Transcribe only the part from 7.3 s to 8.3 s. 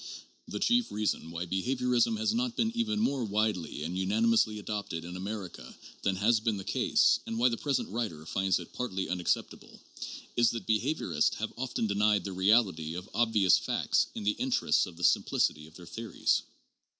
why the present writer